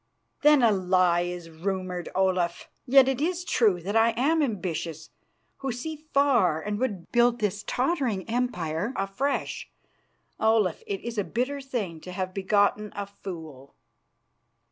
[0.41, 2.71] "Then a lie is rumoured, Olaf.
[2.87, 5.11] Yet it is true that I am ambitious,
[5.57, 9.69] who see far and would build this tottering empire up afresh.
[10.39, 13.75] Olaf, it is a bitter thing to have begotten a fool."